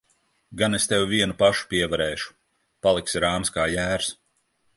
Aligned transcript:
Gan 0.61 0.77
es 0.77 0.87
tevi 0.91 1.09
vienu 1.19 1.35
pašu 1.43 1.67
pievarēšu! 1.73 2.33
Paliksi 2.87 3.23
rāms 3.27 3.55
kā 3.59 3.69
jērs. 3.77 4.11